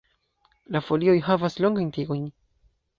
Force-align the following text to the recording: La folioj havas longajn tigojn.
La 0.75 0.81
folioj 0.87 1.15
havas 1.29 1.61
longajn 1.67 1.95
tigojn. 2.01 2.29